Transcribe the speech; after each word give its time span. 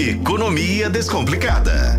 Economia 0.00 0.88
Descomplicada. 0.88 1.98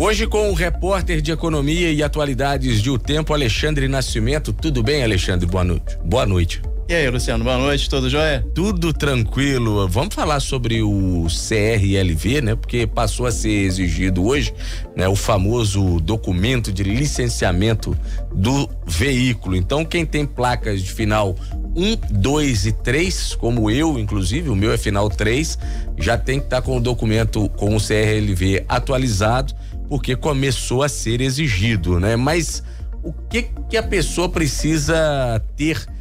Hoje 0.00 0.26
com 0.26 0.50
o 0.50 0.52
repórter 0.52 1.20
de 1.20 1.30
economia 1.30 1.92
e 1.92 2.02
atualidades 2.02 2.82
de 2.82 2.90
O 2.90 2.98
Tempo, 2.98 3.32
Alexandre 3.32 3.86
Nascimento. 3.86 4.52
Tudo 4.52 4.82
bem, 4.82 5.04
Alexandre? 5.04 5.46
Boa 5.46 5.62
noite. 5.62 5.96
Boa 6.04 6.26
noite. 6.26 6.60
E 6.88 6.94
aí, 6.94 7.10
Luciano, 7.10 7.42
boa 7.42 7.58
noite, 7.58 7.90
tudo 7.90 8.08
jóia? 8.08 8.46
Tudo 8.54 8.92
tranquilo. 8.92 9.88
Vamos 9.88 10.14
falar 10.14 10.38
sobre 10.38 10.84
o 10.84 11.26
CRLV, 11.26 12.40
né? 12.40 12.54
Porque 12.54 12.86
passou 12.86 13.26
a 13.26 13.32
ser 13.32 13.64
exigido 13.64 14.24
hoje, 14.24 14.54
né? 14.94 15.08
O 15.08 15.16
famoso 15.16 15.98
documento 15.98 16.72
de 16.72 16.84
licenciamento 16.84 17.98
do 18.32 18.70
veículo. 18.86 19.56
Então, 19.56 19.84
quem 19.84 20.06
tem 20.06 20.24
placas 20.24 20.80
de 20.80 20.92
final 20.92 21.34
1, 21.74 21.96
2 22.20 22.66
e 22.66 22.72
3, 22.72 23.34
como 23.34 23.68
eu, 23.68 23.98
inclusive, 23.98 24.48
o 24.48 24.54
meu 24.54 24.72
é 24.72 24.78
final 24.78 25.10
3, 25.10 25.58
já 25.98 26.16
tem 26.16 26.38
que 26.38 26.46
estar 26.46 26.60
tá 26.60 26.62
com 26.62 26.76
o 26.76 26.80
documento 26.80 27.48
com 27.56 27.74
o 27.74 27.80
CRLV 27.80 28.64
atualizado, 28.68 29.52
porque 29.88 30.14
começou 30.14 30.84
a 30.84 30.88
ser 30.88 31.20
exigido, 31.20 31.98
né? 31.98 32.14
Mas 32.14 32.62
o 33.02 33.12
que 33.12 33.48
que 33.68 33.76
a 33.76 33.82
pessoa 33.82 34.28
precisa 34.28 35.42
ter 35.56 35.95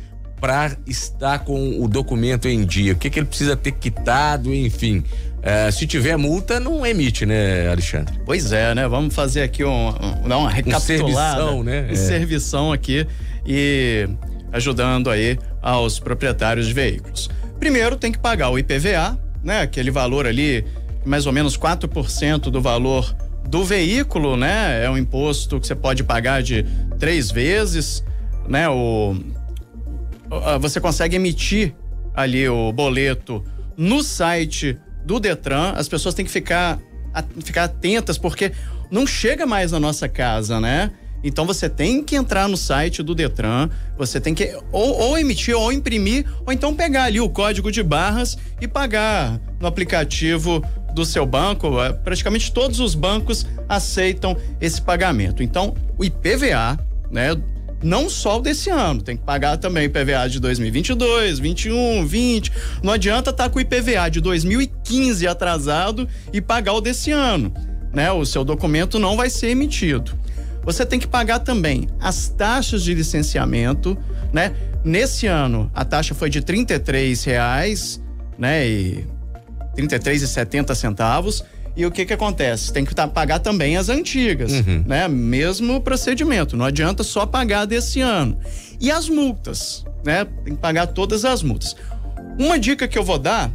para 0.45 0.77
estar 0.85 1.39
com 1.39 1.83
o 1.83 1.87
documento 1.87 2.47
em 2.47 2.63
dia? 2.63 2.93
O 2.93 2.95
que, 2.95 3.09
que 3.09 3.17
ele 3.17 3.25
precisa 3.25 3.55
ter 3.55 3.71
quitado, 3.71 4.53
enfim. 4.53 5.03
É, 5.41 5.71
se 5.71 5.87
tiver 5.87 6.15
multa, 6.17 6.59
não 6.59 6.85
emite, 6.85 7.25
né, 7.25 7.67
Alexandre? 7.67 8.13
Pois 8.23 8.51
é, 8.51 8.75
né? 8.75 8.87
Vamos 8.87 9.15
fazer 9.15 9.41
aqui 9.41 9.63
um, 9.63 9.87
um, 9.87 10.27
dar 10.27 10.37
uma 10.37 10.51
recapitulada. 10.51 11.45
Um 11.45 11.47
servição, 11.47 11.63
né? 11.63 11.87
Um 11.89 11.93
é. 11.93 11.95
servição 11.95 12.71
aqui 12.71 13.07
e 13.43 14.07
ajudando 14.51 15.09
aí 15.09 15.39
aos 15.63 15.97
proprietários 15.97 16.67
de 16.67 16.75
veículos. 16.75 17.27
Primeiro 17.59 17.95
tem 17.95 18.11
que 18.11 18.19
pagar 18.19 18.51
o 18.51 18.59
IPVA, 18.59 19.17
né? 19.43 19.61
Aquele 19.61 19.89
valor 19.89 20.27
ali, 20.27 20.63
mais 21.03 21.25
ou 21.25 21.33
menos 21.33 21.57
4% 21.57 22.51
do 22.51 22.61
valor 22.61 23.15
do 23.49 23.63
veículo, 23.63 24.37
né? 24.37 24.85
É 24.85 24.89
um 24.91 24.97
imposto 24.97 25.59
que 25.59 25.65
você 25.65 25.73
pode 25.73 26.03
pagar 26.03 26.43
de 26.43 26.63
três 26.99 27.31
vezes, 27.31 28.03
né? 28.47 28.69
O 28.69 29.15
você 30.59 30.79
consegue 30.79 31.15
emitir 31.15 31.75
ali 32.13 32.47
o 32.47 32.71
boleto 32.71 33.43
no 33.77 34.01
site 34.01 34.77
do 35.05 35.19
Detran. 35.19 35.73
As 35.75 35.87
pessoas 35.87 36.15
têm 36.15 36.25
que 36.25 36.31
ficar, 36.31 36.79
ficar 37.43 37.65
atentas, 37.65 38.17
porque 38.17 38.51
não 38.89 39.05
chega 39.05 39.45
mais 39.45 39.71
na 39.71 39.79
nossa 39.79 40.07
casa, 40.07 40.59
né? 40.59 40.91
Então 41.23 41.43
você 41.43 41.67
tem 41.67 42.03
que 42.03 42.15
entrar 42.15 42.47
no 42.47 42.55
site 42.55 43.01
do 43.01 43.15
Detran, 43.15 43.67
você 43.97 44.21
tem 44.21 44.35
que 44.35 44.55
ou, 44.71 44.93
ou, 44.93 45.17
emitir 45.17 45.55
ou 45.55 45.71
imprimir, 45.71 46.23
ou 46.45 46.53
então 46.53 46.75
pegar 46.75 47.05
ali 47.05 47.19
o 47.19 47.27
código 47.27 47.71
de 47.71 47.81
barras 47.81 48.37
e 48.61 48.67
pagar 48.67 49.41
no 49.59 49.65
aplicativo 49.65 50.63
do 50.93 51.03
seu 51.03 51.25
banco. 51.25 51.81
É, 51.81 51.91
praticamente 51.91 52.51
todos 52.51 52.79
os 52.79 52.93
bancos 52.93 53.45
aceitam 53.67 54.37
esse 54.61 54.79
pagamento. 54.79 55.41
Então, 55.41 55.75
o 55.97 56.05
IPVA, 56.05 56.77
né, 57.11 57.35
não 57.85 58.09
só 58.09 58.39
o 58.39 58.41
desse 58.41 58.71
ano, 58.71 59.01
tem 59.01 59.15
que 59.15 59.23
pagar 59.23 59.57
também 59.57 59.85
IPVA 59.85 60.27
de 60.27 60.39
2022, 60.39 61.37
21, 61.37 62.05
20. 62.05 62.51
Não 62.81 62.91
adianta 62.91 63.29
estar 63.29 63.43
tá 63.43 63.49
com 63.49 63.59
o 63.59 63.61
IPVA 63.61 64.09
de 64.09 64.19
2015 64.19 65.27
atrasado 65.27 66.07
e 66.33 66.41
pagar 66.41 66.73
o 66.73 66.81
desse 66.81 67.11
ano, 67.11 67.53
né? 67.93 68.11
O 68.11 68.25
seu 68.25 68.43
documento 68.43 68.97
não 68.97 69.15
vai 69.15 69.29
ser 69.29 69.49
emitido. 69.49 70.17
Você 70.63 70.83
tem 70.83 70.99
que 70.99 71.07
pagar 71.07 71.39
também 71.39 71.87
as 71.99 72.27
taxas 72.27 72.83
de 72.83 72.91
licenciamento, 72.95 73.95
né? 74.33 74.55
Nesse 74.83 75.27
ano 75.27 75.69
a 75.71 75.85
taxa 75.85 76.15
foi 76.15 76.29
de 76.29 76.39
R$ 76.39 76.65
reais, 77.23 78.01
né? 78.35 78.67
E 78.67 79.05
33,70 79.77 80.73
centavos 80.73 81.43
e 81.75 81.85
o 81.85 81.91
que 81.91 82.05
que 82.05 82.13
acontece? 82.13 82.71
Tem 82.71 82.85
que 82.85 82.93
pagar 83.13 83.39
também 83.39 83.75
as 83.75 83.89
antigas, 83.89 84.51
uhum. 84.53 84.83
né? 84.87 85.07
Mesmo 85.07 85.81
procedimento. 85.81 86.55
Não 86.55 86.65
adianta 86.65 87.03
só 87.03 87.25
pagar 87.25 87.65
desse 87.65 87.99
ano. 87.99 88.37
E 88.79 88.89
as 88.89 89.09
multas, 89.09 89.85
né? 90.03 90.25
Tem 90.43 90.55
que 90.55 90.61
pagar 90.61 90.87
todas 90.87 91.25
as 91.25 91.43
multas. 91.43 91.75
Uma 92.39 92.57
dica 92.57 92.87
que 92.87 92.97
eu 92.97 93.03
vou 93.03 93.19
dar 93.19 93.51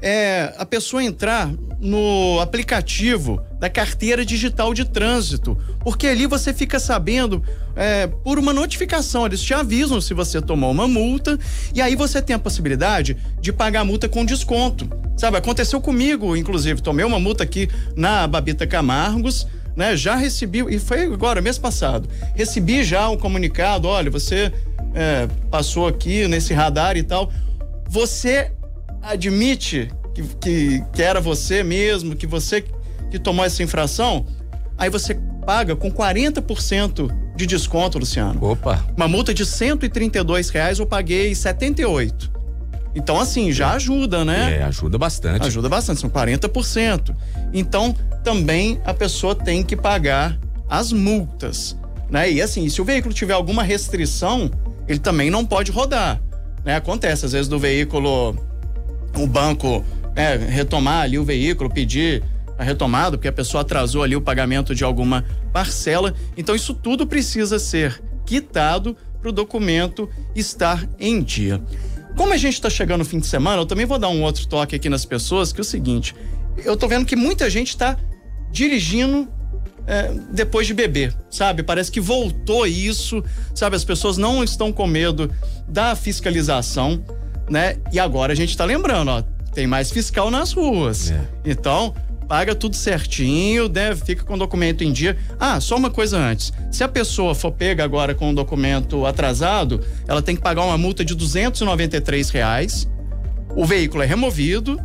é 0.00 0.54
a 0.56 0.64
pessoa 0.64 1.02
entrar 1.02 1.50
no 1.80 2.38
aplicativo 2.40 3.40
da 3.58 3.68
carteira 3.68 4.24
digital 4.24 4.72
de 4.72 4.84
trânsito, 4.84 5.58
porque 5.80 6.06
ali 6.06 6.26
você 6.26 6.54
fica 6.54 6.78
sabendo 6.78 7.42
é, 7.74 8.06
por 8.06 8.38
uma 8.38 8.52
notificação, 8.52 9.26
eles 9.26 9.40
te 9.40 9.52
avisam 9.52 10.00
se 10.00 10.14
você 10.14 10.40
tomou 10.40 10.70
uma 10.70 10.86
multa 10.86 11.38
e 11.74 11.82
aí 11.82 11.96
você 11.96 12.22
tem 12.22 12.34
a 12.34 12.38
possibilidade 12.38 13.16
de 13.40 13.52
pagar 13.52 13.80
a 13.80 13.84
multa 13.84 14.08
com 14.08 14.24
desconto. 14.24 14.88
Sabe, 15.16 15.36
aconteceu 15.36 15.80
comigo, 15.80 16.36
inclusive, 16.36 16.80
tomei 16.80 17.04
uma 17.04 17.18
multa 17.18 17.42
aqui 17.42 17.68
na 17.96 18.26
Babita 18.28 18.66
Camargos, 18.66 19.48
né? 19.74 19.96
Já 19.96 20.14
recebi, 20.14 20.64
e 20.68 20.78
foi 20.78 21.04
agora, 21.04 21.40
mês 21.40 21.58
passado, 21.58 22.08
recebi 22.34 22.84
já 22.84 23.08
um 23.08 23.16
comunicado, 23.16 23.88
olha, 23.88 24.10
você 24.10 24.52
é, 24.94 25.28
passou 25.50 25.88
aqui 25.88 26.28
nesse 26.28 26.54
radar 26.54 26.96
e 26.96 27.02
tal. 27.02 27.32
Você 27.88 28.52
admite 29.02 29.90
que, 30.14 30.22
que, 30.40 30.84
que 30.92 31.02
era 31.02 31.20
você 31.20 31.62
mesmo, 31.62 32.16
que 32.16 32.26
você 32.26 32.64
que 33.10 33.18
tomou 33.18 33.44
essa 33.44 33.62
infração, 33.62 34.26
aí 34.76 34.90
você 34.90 35.14
paga 35.44 35.74
com 35.74 35.90
40% 35.90 37.10
de 37.34 37.46
desconto, 37.46 37.98
Luciano. 37.98 38.44
Opa. 38.44 38.84
Uma 38.96 39.08
multa 39.08 39.32
de 39.32 39.46
132 39.46 40.50
reais 40.50 40.78
eu 40.78 40.86
paguei 40.86 41.34
78. 41.34 42.38
Então, 42.94 43.20
assim, 43.20 43.52
já 43.52 43.72
ajuda, 43.72 44.24
né? 44.24 44.58
É, 44.58 44.62
ajuda 44.64 44.98
bastante. 44.98 45.46
Ajuda 45.46 45.68
bastante, 45.68 46.00
são 46.00 46.10
40%. 46.10 47.14
Então, 47.52 47.94
também 48.24 48.80
a 48.84 48.92
pessoa 48.92 49.34
tem 49.34 49.62
que 49.62 49.76
pagar 49.76 50.38
as 50.68 50.92
multas, 50.92 51.76
né? 52.10 52.30
E 52.30 52.42
assim, 52.42 52.68
se 52.68 52.80
o 52.82 52.84
veículo 52.84 53.14
tiver 53.14 53.34
alguma 53.34 53.62
restrição, 53.62 54.50
ele 54.86 54.98
também 54.98 55.30
não 55.30 55.46
pode 55.46 55.70
rodar, 55.70 56.20
né? 56.64 56.76
Acontece, 56.76 57.24
às 57.24 57.32
vezes, 57.32 57.48
do 57.48 57.58
veículo, 57.58 58.36
o 59.16 59.26
banco 59.26 59.84
né, 60.14 60.36
retomar 60.36 61.02
ali 61.02 61.18
o 61.18 61.24
veículo, 61.24 61.70
pedir 61.70 62.22
a 62.58 62.64
retomada, 62.64 63.16
porque 63.16 63.28
a 63.28 63.32
pessoa 63.32 63.60
atrasou 63.60 64.02
ali 64.02 64.16
o 64.16 64.20
pagamento 64.20 64.74
de 64.74 64.82
alguma 64.82 65.24
parcela. 65.52 66.12
Então, 66.36 66.54
isso 66.54 66.74
tudo 66.74 67.06
precisa 67.06 67.58
ser 67.58 68.02
quitado 68.26 68.96
para 69.20 69.30
o 69.30 69.32
documento 69.32 70.08
estar 70.34 70.86
em 70.98 71.22
dia. 71.22 71.62
Como 72.16 72.32
a 72.32 72.36
gente 72.36 72.54
está 72.54 72.68
chegando 72.68 72.98
no 72.98 73.04
fim 73.04 73.20
de 73.20 73.26
semana, 73.26 73.62
eu 73.62 73.66
também 73.66 73.86
vou 73.86 73.98
dar 73.98 74.08
um 74.08 74.22
outro 74.22 74.46
toque 74.48 74.74
aqui 74.74 74.88
nas 74.88 75.04
pessoas, 75.04 75.52
que 75.52 75.60
é 75.60 75.62
o 75.62 75.64
seguinte: 75.64 76.14
eu 76.64 76.76
tô 76.76 76.88
vendo 76.88 77.06
que 77.06 77.14
muita 77.14 77.48
gente 77.48 77.68
está 77.68 77.96
dirigindo 78.50 79.28
é, 79.86 80.12
depois 80.32 80.66
de 80.66 80.74
beber, 80.74 81.14
sabe? 81.30 81.62
Parece 81.62 81.90
que 81.90 82.00
voltou 82.00 82.66
isso, 82.66 83.24
sabe? 83.54 83.76
As 83.76 83.84
pessoas 83.84 84.16
não 84.18 84.42
estão 84.42 84.72
com 84.72 84.86
medo 84.86 85.30
da 85.68 85.94
fiscalização, 85.94 87.02
né? 87.48 87.76
E 87.92 88.00
agora 88.00 88.32
a 88.32 88.36
gente 88.36 88.50
está 88.50 88.64
lembrando, 88.64 89.10
ó, 89.10 89.22
tem 89.54 89.66
mais 89.66 89.90
fiscal 89.90 90.30
nas 90.30 90.52
ruas. 90.52 91.10
É. 91.10 91.20
Então, 91.44 91.94
paga 92.28 92.54
tudo 92.54 92.76
certinho, 92.76 93.68
né? 93.68 93.96
Fica 93.96 94.22
com 94.22 94.34
o 94.34 94.38
documento 94.38 94.84
em 94.84 94.92
dia. 94.92 95.16
Ah, 95.40 95.58
só 95.60 95.76
uma 95.76 95.90
coisa 95.90 96.18
antes. 96.18 96.52
Se 96.70 96.84
a 96.84 96.88
pessoa 96.88 97.34
for 97.34 97.50
pega 97.50 97.82
agora 97.82 98.14
com 98.14 98.30
o 98.30 98.34
documento 98.34 99.06
atrasado, 99.06 99.80
ela 100.06 100.20
tem 100.20 100.36
que 100.36 100.42
pagar 100.42 100.62
uma 100.62 100.76
multa 100.76 101.04
de 101.04 101.14
293 101.14 102.28
reais. 102.30 102.88
O 103.56 103.64
veículo 103.64 104.02
é 104.02 104.06
removido, 104.06 104.78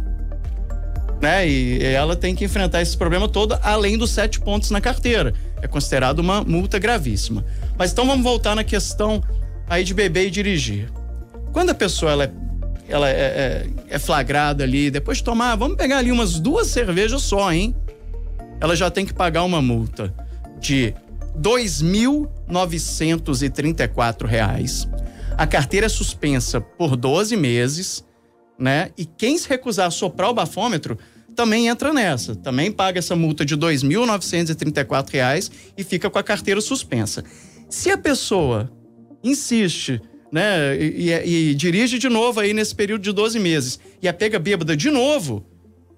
né? 1.22 1.48
E 1.48 1.84
ela 1.84 2.16
tem 2.16 2.34
que 2.34 2.46
enfrentar 2.46 2.82
esse 2.82 2.98
problema 2.98 3.28
todo, 3.28 3.58
além 3.62 3.98
dos 3.98 4.12
sete 4.12 4.40
pontos 4.40 4.72
na 4.72 4.80
carteira. 4.80 5.34
É 5.62 5.68
considerado 5.68 6.20
uma 6.20 6.44
multa 6.44 6.80
gravíssima. 6.80 7.46
Mas 7.78 7.92
então 7.92 8.08
vamos 8.08 8.24
voltar 8.24 8.56
na 8.56 8.64
questão 8.64 9.22
aí 9.68 9.84
de 9.84 9.94
beber 9.94 10.28
e 10.28 10.32
dirigir. 10.32 10.90
Quando 11.52 11.70
a 11.70 11.76
pessoa 11.76 12.12
ela 12.12 12.24
é 12.24 12.43
ela 12.88 13.10
é, 13.10 13.14
é, 13.14 13.68
é 13.90 14.00
flagrada 14.00 14.64
ali, 14.64 14.90
depois 14.92 15.20
de 15.20 15.24
tomar, 15.24 15.56
vamos 15.56 15.78
pegar 15.78 16.00
ali 16.00 16.12
umas 16.12 16.40
duas 16.40 16.68
cervejas 16.68 17.22
só, 17.22 17.50
hein? 17.52 17.76
Ela 18.60 18.76
já 18.76 18.90
tem 18.90 19.06
que 19.06 19.14
pagar 19.14 19.44
uma 19.44 19.62
multa 19.62 20.12
de 20.60 20.96
2.934 21.40 24.26
reais. 24.26 24.90
A 25.38 25.46
carteira 25.48 25.86
é 25.88 25.90
suspensa 25.90 26.62
por 26.62 26.96
12 26.96 27.36
meses, 27.36 28.06
né? 28.58 28.92
E 28.98 29.06
quem 29.06 29.38
se 29.38 29.50
recusar 29.50 29.88
a 29.88 29.92
soprar 29.92 30.30
o 30.30 30.34
bafômetro 30.34 30.98
também 31.36 31.68
entra 31.68 31.92
nessa. 31.92 32.36
Também 32.36 32.72
paga 32.72 33.00
essa 33.00 33.16
multa 33.16 33.44
de 33.44 33.58
2.934 33.58 35.10
reais 35.10 35.52
e 35.76 35.84
fica 35.84 36.08
com 36.10 36.20
a 36.20 36.24
carteira 36.24 36.62
suspensa. 36.62 37.24
Se 37.70 37.90
a 37.90 37.98
pessoa 37.98 38.72
insiste 39.24 40.00
né? 40.34 40.76
E, 40.76 41.12
e, 41.12 41.52
e, 41.52 41.54
dirige 41.54 42.00
de 42.00 42.10
novo 42.10 42.40
aí 42.40 42.56
nesse 42.56 42.74
período 42.74 43.04
de 43.04 43.12
12 43.12 43.40
meses 43.40 43.80
e 44.02 44.08
a 44.08 44.14
pega 44.14 44.40
bêbada 44.40 44.76
de 44.76 44.90
novo, 44.90 45.46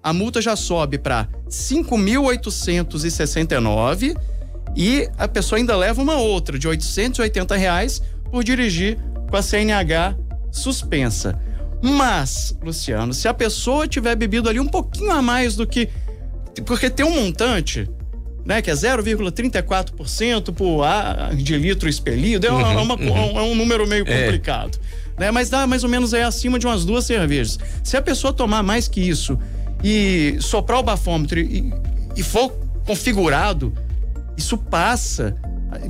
a 0.02 0.12
multa 0.12 0.42
já 0.42 0.54
sobe 0.54 0.98
para 0.98 1.26
5.869 1.48 4.14
e 4.76 5.08
a 5.16 5.26
pessoa 5.26 5.58
ainda 5.58 5.74
leva 5.74 6.02
uma 6.02 6.16
outra 6.16 6.58
de 6.58 6.68
880 6.68 7.56
reais 7.56 8.02
por 8.30 8.44
dirigir 8.44 8.98
com 9.30 9.38
a 9.38 9.42
CNH 9.42 10.14
suspensa. 10.52 11.40
Mas, 11.80 12.54
Luciano, 12.62 13.14
se 13.14 13.26
a 13.28 13.32
pessoa 13.32 13.88
tiver 13.88 14.14
bebido 14.16 14.50
ali 14.50 14.60
um 14.60 14.68
pouquinho 14.68 15.12
a 15.12 15.22
mais 15.22 15.56
do 15.56 15.66
que 15.66 15.88
Porque 16.66 16.90
tem 16.90 17.06
um 17.06 17.22
montante 17.22 17.88
né, 18.46 18.62
que 18.62 18.70
é 18.70 18.74
0,34% 18.74 20.54
por 20.54 20.84
ar 20.84 21.34
de 21.34 21.58
litro 21.58 21.88
expelido, 21.88 22.46
é, 22.46 22.50
uma, 22.50 22.68
uhum, 22.68 22.82
uma, 22.82 22.94
uhum. 22.94 23.38
é 23.38 23.42
um 23.42 23.54
número 23.56 23.86
meio 23.88 24.04
é. 24.06 24.22
complicado. 24.22 24.78
É. 25.18 25.24
Né, 25.24 25.30
mas 25.32 25.50
dá 25.50 25.66
mais 25.66 25.82
ou 25.82 25.90
menos 25.90 26.14
é 26.14 26.22
acima 26.22 26.58
de 26.58 26.66
umas 26.66 26.84
duas 26.84 27.04
cervejas. 27.04 27.58
Se 27.82 27.96
a 27.96 28.02
pessoa 28.02 28.32
tomar 28.32 28.62
mais 28.62 28.86
que 28.86 29.00
isso 29.00 29.36
e 29.82 30.36
soprar 30.40 30.78
o 30.78 30.82
bafômetro 30.82 31.40
e, 31.40 31.72
e 32.16 32.22
for 32.22 32.50
configurado, 32.86 33.74
isso 34.36 34.56
passa 34.56 35.36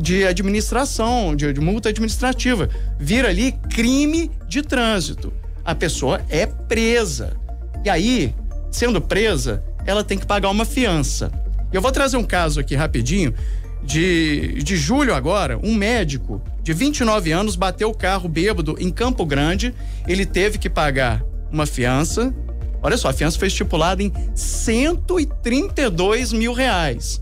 de 0.00 0.25
administração, 0.25 1.37
de, 1.37 1.53
de 1.53 1.61
multa 1.61 1.91
administrativa. 1.91 2.70
Vira 2.99 3.29
ali 3.29 3.53
crime 3.69 4.31
de 4.49 4.62
trânsito. 4.62 5.31
A 5.62 5.75
pessoa 5.75 6.23
é 6.31 6.47
presa. 6.47 7.37
E 7.85 7.91
aí, 7.91 8.35
sendo 8.70 9.00
presa, 9.00 9.62
ela 9.85 10.03
tem 10.03 10.17
que 10.17 10.25
pagar 10.25 10.49
uma 10.49 10.64
fiança. 10.64 11.31
Eu 11.72 11.80
vou 11.82 11.92
trazer 11.92 12.16
um 12.16 12.24
caso 12.24 12.60
aqui 12.60 12.74
rapidinho. 12.74 13.34
De, 13.82 14.54
de 14.64 14.76
julho 14.76 15.14
agora, 15.14 15.60
um 15.62 15.72
médico 15.72 16.42
de 16.60 16.72
29 16.72 17.30
anos 17.30 17.54
bateu 17.54 17.88
o 17.88 17.94
carro 17.94 18.28
bêbado 18.28 18.76
em 18.80 18.90
Campo 18.90 19.24
Grande. 19.24 19.72
Ele 20.08 20.26
teve 20.26 20.58
que 20.58 20.68
pagar 20.68 21.22
uma 21.52 21.66
fiança. 21.66 22.34
Olha 22.82 22.96
só, 22.96 23.10
a 23.10 23.12
fiança 23.12 23.38
foi 23.38 23.46
estipulada 23.48 24.02
em 24.02 24.12
132 24.34 26.32
mil 26.32 26.52
reais. 26.52 27.20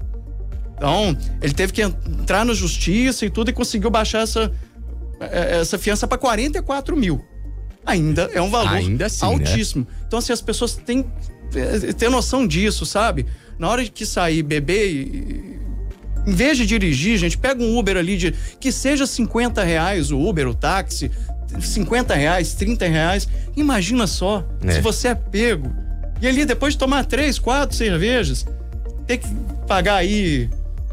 Então, 0.77 1.17
ele 1.41 1.53
teve 1.53 1.73
que 1.73 1.83
entrar 1.83 2.45
na 2.45 2.55
justiça 2.55 3.25
e 3.27 3.31
tudo 3.31 3.51
e 3.51 3.53
conseguiu 3.53 3.91
baixar 3.91 4.23
essa, 4.23 4.51
é, 5.21 5.61
essa 5.61 5.79
fiança 5.79 6.07
para 6.07 6.19
44 6.19 6.97
mil. 6.97 7.25
Ainda 7.87 8.31
é 8.33 8.41
um 8.41 8.51
valor 8.51 8.73
Ainda 8.73 9.07
assim, 9.07 9.27
né? 9.27 9.33
altíssimo. 9.33 9.87
Né? 9.89 9.97
Então, 10.07 10.19
assim, 10.19 10.33
as 10.33 10.41
pessoas 10.41 10.75
têm 10.75 11.01
é, 11.01 11.05
ter 11.97 12.09
noção 12.09 12.47
disso, 12.47 12.85
sabe? 12.85 13.27
Na 13.59 13.69
hora 13.69 13.85
que 13.85 14.05
sair 14.05 14.43
beber, 14.43 15.55
em 16.27 16.33
vez 16.33 16.57
de 16.57 16.67
dirigir, 16.67 17.19
gente, 17.19 17.39
pega 17.39 17.63
um 17.63 17.79
Uber 17.79 17.97
ali 17.97 18.17
de 18.17 18.35
que 18.59 18.73
seja 18.73 19.07
50 19.07 19.63
reais 19.63 20.11
o 20.11 20.19
Uber, 20.19 20.49
o 20.49 20.55
táxi, 20.55 21.11
50 21.61 22.15
reais, 22.15 22.55
30 22.55 22.87
reais. 22.87 23.29
Imagina 23.57 24.07
só, 24.07 24.45
é. 24.65 24.73
se 24.73 24.81
você 24.81 25.09
é 25.09 25.15
pego. 25.15 25.73
E 26.21 26.27
ali, 26.27 26.45
depois 26.45 26.75
de 26.75 26.79
tomar 26.79 27.05
três, 27.05 27.39
quatro 27.39 27.77
cervejas, 27.77 28.47
ter 29.07 29.19
que 29.19 29.29
pagar 29.67 29.97
aí 29.97 30.49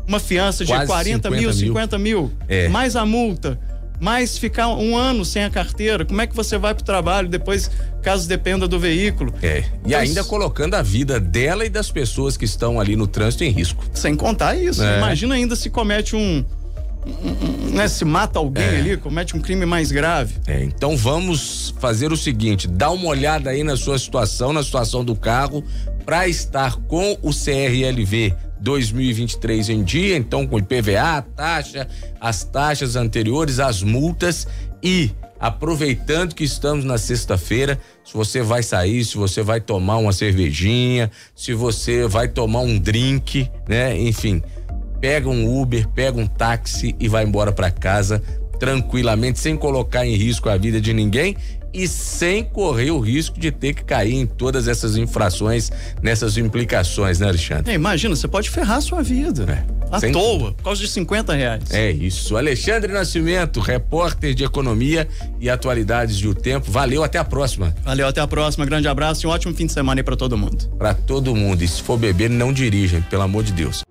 uma 0.08 0.20
fiança 0.20 0.66
de 0.66 0.72
Quase 0.72 0.88
40 0.88 1.30
mil, 1.30 1.40
mil, 1.40 1.54
50 1.54 1.98
mil, 1.98 2.32
é. 2.48 2.68
mais 2.68 2.96
a 2.96 3.06
multa 3.06 3.60
mas 4.02 4.36
ficar 4.36 4.68
um 4.70 4.98
ano 4.98 5.24
sem 5.24 5.44
a 5.44 5.50
carteira, 5.50 6.04
como 6.04 6.20
é 6.20 6.26
que 6.26 6.36
você 6.36 6.58
vai 6.58 6.74
para 6.74 6.82
o 6.82 6.86
trabalho 6.86 7.30
depois, 7.30 7.70
caso 8.02 8.28
dependa 8.28 8.68
do 8.68 8.80
veículo? 8.80 9.32
É. 9.44 9.60
E 9.60 9.90
então, 9.90 10.00
ainda 10.00 10.24
colocando 10.24 10.74
a 10.74 10.82
vida 10.82 11.20
dela 11.20 11.64
e 11.64 11.70
das 11.70 11.92
pessoas 11.92 12.36
que 12.36 12.44
estão 12.44 12.80
ali 12.80 12.96
no 12.96 13.06
trânsito 13.06 13.44
em 13.44 13.52
risco. 13.52 13.86
Sem 13.94 14.16
contar 14.16 14.56
isso. 14.56 14.84
É. 14.84 14.98
Imagina 14.98 15.36
ainda 15.36 15.56
se 15.56 15.70
comete 15.70 16.16
um, 16.16 16.44
né, 17.72 17.88
se 17.88 18.04
mata 18.04 18.40
alguém 18.40 18.64
é. 18.64 18.80
ali, 18.80 18.98
comete 18.98 19.38
um 19.38 19.40
crime 19.40 19.68
mais 19.68 19.92
grave. 19.92 20.34
É, 20.48 20.64
então 20.64 20.98
vamos 20.98 21.72
fazer 21.80 22.12
o 22.12 22.18
seguinte: 22.18 22.68
dá 22.68 22.90
uma 22.90 23.08
olhada 23.08 23.52
aí 23.52 23.64
na 23.64 23.78
sua 23.78 24.00
situação, 24.00 24.52
na 24.52 24.64
situação 24.64 25.06
do 25.06 25.16
carro, 25.16 25.64
para 26.04 26.28
estar 26.28 26.76
com 26.88 27.20
o 27.22 27.30
CRLV 27.30 28.34
2023 28.62 29.70
em 29.70 29.84
dia, 29.84 30.16
então 30.16 30.46
com 30.48 30.60
IPVA, 30.60 31.26
taxa, 31.36 31.88
as 32.20 32.44
taxas 32.44 32.96
anteriores, 32.96 33.60
as 33.60 33.82
multas 33.82 34.48
e 34.82 35.12
aproveitando 35.40 36.36
que 36.36 36.44
estamos 36.44 36.86
na 36.86 37.00
sexta-feira, 37.00 37.80
se 38.06 38.14
você 38.14 38.44
vai 38.44 38.62
sair, 38.62 39.04
se 39.04 39.18
você 39.18 39.42
vai 39.42 39.60
tomar 39.60 39.98
uma 39.98 40.14
cervejinha, 40.14 41.10
se 41.36 41.54
você 41.54 42.08
vai 42.08 42.28
tomar 42.28 42.60
um 42.60 42.78
drink, 42.78 43.50
né? 43.68 44.00
Enfim, 44.00 44.44
pega 45.00 45.28
um 45.28 45.60
Uber, 45.60 45.88
pega 45.88 46.20
um 46.20 46.28
táxi 46.28 46.96
e 47.00 47.08
vai 47.08 47.24
embora 47.24 47.52
para 47.52 47.72
casa 47.72 48.22
tranquilamente, 48.62 49.40
sem 49.40 49.58
colocar 49.58 50.06
em 50.06 50.16
risco 50.16 50.48
a 50.48 50.56
vida 50.56 50.80
de 50.80 50.94
ninguém 50.94 51.36
e 51.74 51.88
sem 51.88 52.44
correr 52.44 52.92
o 52.92 53.00
risco 53.00 53.40
de 53.40 53.50
ter 53.50 53.74
que 53.74 53.84
cair 53.84 54.14
em 54.14 54.28
todas 54.28 54.68
essas 54.68 54.98
infrações, 54.98 55.72
nessas 56.00 56.38
implicações, 56.38 57.20
né, 57.20 57.28
Alexandre? 57.28 57.72
É, 57.72 57.74
imagina, 57.74 58.16
você 58.16 58.28
pode 58.28 58.52
ferrar 58.52 58.78
a 58.78 58.82
sua 58.82 59.02
vida. 59.02 59.52
É. 59.52 59.82
À 59.92 60.00
sem... 60.00 60.12
toa, 60.12 60.52
por 60.52 60.64
causa 60.64 60.80
de 60.80 60.88
50 60.88 61.34
reais. 61.34 61.72
É 61.72 61.90
isso. 61.90 62.38
Alexandre 62.38 62.94
Nascimento, 62.94 63.60
repórter 63.60 64.36
de 64.36 64.44
economia 64.44 65.08
e 65.40 65.50
atualidades 65.50 66.16
de 66.16 66.28
O 66.28 66.36
Tempo. 66.36 66.70
Valeu, 66.70 67.04
até 67.04 67.18
a 67.18 67.26
próxima. 67.26 67.76
Valeu, 67.84 68.08
até 68.08 68.22
a 68.22 68.28
próxima. 68.28 68.64
Grande 68.64 68.88
abraço 68.88 69.26
e 69.26 69.28
um 69.28 69.32
ótimo 69.32 69.56
fim 69.56 69.66
de 69.66 69.74
semana 69.74 70.02
aí 70.02 70.04
pra 70.04 70.16
todo 70.16 70.38
mundo. 70.38 70.70
Pra 70.78 70.94
todo 70.94 71.36
mundo. 71.36 71.64
E 71.64 71.68
se 71.68 71.82
for 71.82 71.98
beber, 71.98 72.30
não 72.30 72.54
dirigem, 72.54 73.02
pelo 73.02 73.24
amor 73.24 73.44
de 73.44 73.54
Deus. 73.54 73.82